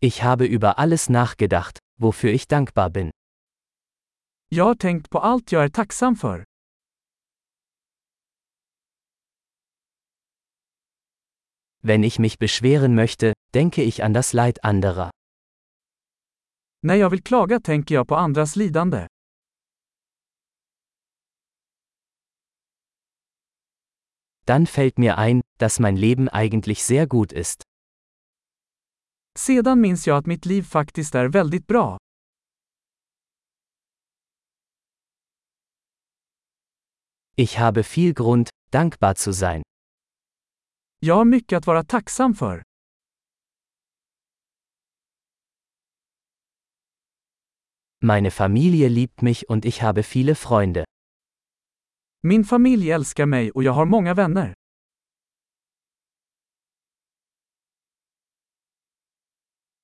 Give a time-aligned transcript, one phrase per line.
[0.00, 3.10] Ich habe über alles nachgedacht, wofür ich dankbar bin.
[4.50, 6.44] Jag har tänkt på allt jag är tacksam för.
[11.82, 15.10] Wenn ich mich beschweren möchte, denke ich an das Leid anderer.
[16.82, 19.06] När jag vill klaga tänker jag på andras lidande.
[24.44, 27.67] Dann fällt mir ein, dass mein Leben eigentlich sehr gut ist.
[29.38, 31.98] Sedan minns jag att mitt liv faktiskt är väldigt bra.
[37.36, 39.62] Ich habe viel Grund, dankbar zu sein.
[40.98, 42.62] Jag har mycket att vara tacksam för.
[48.00, 50.84] Meine Familie liebt mich und ich habe viele Freunde.
[52.22, 54.54] Min familj älskar mig och jag har många vänner.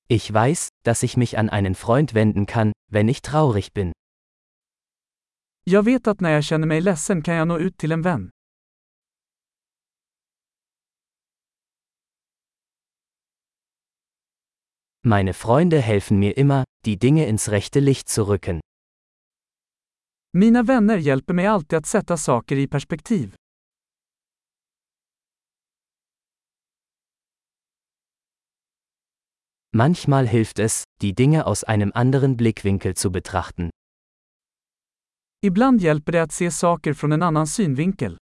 [0.08, 3.92] Ich weiß, dass ich mich an einen Freund wenden kann, wenn ich traurig bin.
[5.66, 8.30] Jag vet att när jag känner mig ledsen kan jag nå ut till en vän.
[15.06, 18.60] Meine Freunde helfen mir immer, die Dinge ins rechte Licht zu rücken.
[20.32, 23.34] Mina vänner hjälper mig alltid att sätta saker i perspektiv.
[29.76, 33.70] Manchmal hilft es, die Dinge aus einem anderen Blickwinkel zu betrachten.
[35.42, 38.16] Ibland hjälper det att se saker från en annan synvinkel.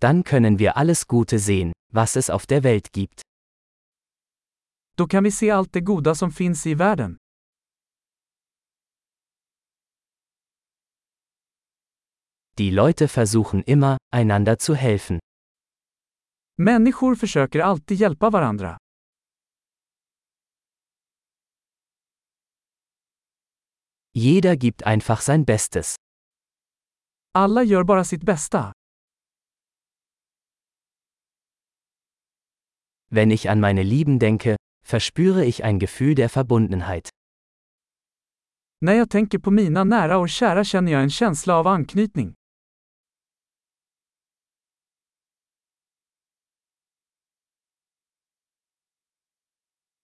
[0.00, 3.22] Dann können wir alles Gute sehen, was es auf der Welt gibt.
[4.96, 7.16] Då kan vi se allt det goda som finns i världen.
[12.58, 15.18] Die Leute versuchen immer, einander zu helfen.
[16.58, 18.78] Människor försöker alltid hjälpa varandra.
[24.14, 25.96] Jeder gibt einfach sein Bestes.
[27.34, 28.72] Alla gör bara sitt bästa.
[33.10, 37.10] Wenn ich an meine Lieben denke, verspüre ich ein Gefühl der Verbundenheit.
[38.80, 42.35] När jag tänker på mina nära och kära känner jag en känsla av anknytning.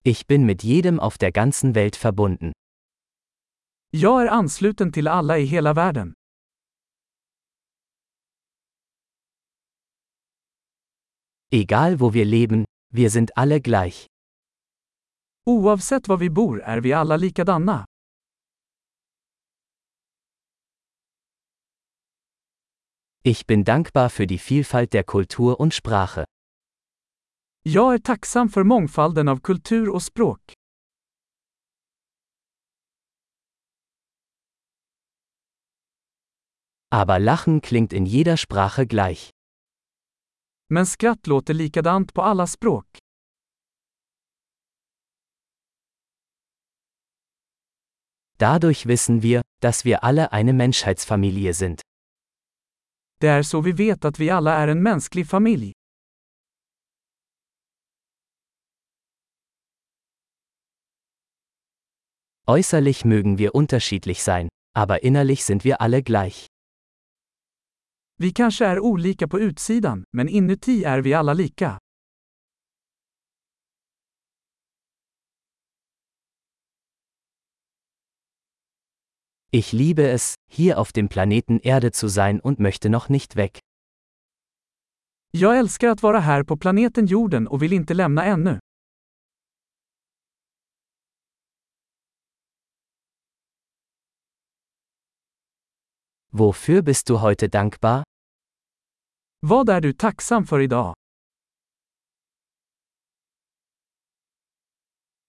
[0.05, 2.51] Ich bin mit jedem auf der ganzen Welt verbunden.
[3.91, 6.13] Jag är ansluten till alla i hela världen.
[11.51, 14.07] Egal wo wir leben, wir sind alle gleich.
[15.45, 17.85] Oavsett var vi bor är vi alla likadana.
[23.23, 26.25] Ich bin dankbar für die Vielfalt der Kultur und Sprache.
[27.65, 30.53] Jag är tacksam för mångfalden av kultur och språk.
[36.89, 39.29] Aber Lachen klingt in jeder Sprache gleich.
[40.69, 42.85] Men skratt låter likadant på alla språk.
[48.37, 51.81] Dadurch wissen wir, dass wir alle eine Menschheitsfamilie sind.
[53.19, 55.73] Det är så vi vet att vi alla är en mänsklig familj.
[62.47, 66.47] Äußerlich mögen wir unterschiedlich sein, aber innerlich sind wir alle gleich.
[68.19, 71.79] Vi kanske är olika på utsidan, men inuti är vi alla lika.
[79.51, 83.59] Ich liebe es, hier auf dem Planeten Erde zu sein und möchte noch nicht weg.
[85.31, 88.59] Jag älskar att vara här på planeten jorden och vill inte lämna ännu.
[96.35, 98.03] Wofür bist du heute dankbar?
[99.39, 100.93] Vad är du tacksam för idag?